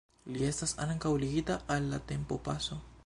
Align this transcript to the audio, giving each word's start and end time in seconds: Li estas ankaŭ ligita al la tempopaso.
Li 0.37 0.45
estas 0.47 0.73
ankaŭ 0.85 1.11
ligita 1.25 1.59
al 1.77 1.87
la 1.93 2.01
tempopaso. 2.13 2.81